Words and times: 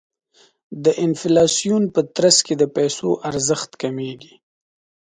د 0.83 0.85
انفلاسیون 1.05 1.83
په 1.93 2.01
ترڅ 2.15 2.37
کې 2.47 2.53
د 2.61 2.63
پیسو 2.75 3.09
ارزښت 3.29 3.71
کمیږي. 3.81 4.35